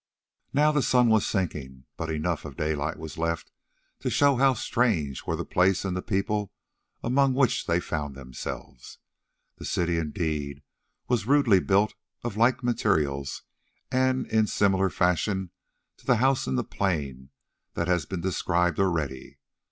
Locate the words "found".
7.79-8.15